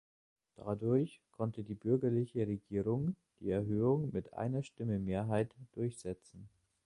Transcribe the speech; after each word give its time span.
Dadurch 0.55 1.21
konnte 1.29 1.63
die 1.63 1.75
bürgerliche 1.75 2.47
Regierung 2.47 3.15
die 3.39 3.51
Erhöhung 3.51 4.09
mit 4.11 4.33
einer 4.33 4.63
Stimme 4.63 4.97
Mehrheit 4.97 5.55
durchsetzen. 5.73 6.49